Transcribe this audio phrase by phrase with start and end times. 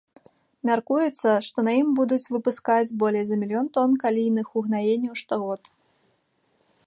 [0.69, 5.61] Мяркуецца, што на ім будуць выпускаць болей за мільён тон калійных угнаенняў штогод.